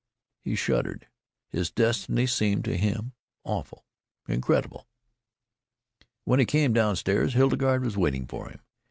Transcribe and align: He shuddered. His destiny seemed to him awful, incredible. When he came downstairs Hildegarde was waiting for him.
He 0.39 0.55
shuddered. 0.55 1.05
His 1.51 1.69
destiny 1.69 2.25
seemed 2.25 2.65
to 2.65 2.75
him 2.75 3.13
awful, 3.43 3.85
incredible. 4.27 4.87
When 6.23 6.39
he 6.39 6.45
came 6.47 6.73
downstairs 6.73 7.35
Hildegarde 7.35 7.85
was 7.85 7.97
waiting 7.97 8.25
for 8.25 8.49
him. 8.49 8.61